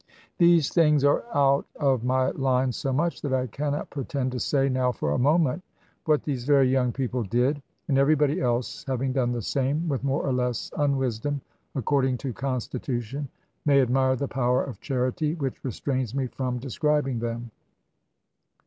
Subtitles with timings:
[0.39, 4.67] These things are out of my line so much, that I cannot pretend to say
[4.67, 5.61] now for a moment
[6.05, 10.25] what these very young people did; and everybody else having done the same, with more
[10.25, 11.39] or less unwisdom,
[11.75, 13.27] according to constitution,
[13.63, 17.51] may admire the power of charity which restrains me from describing them.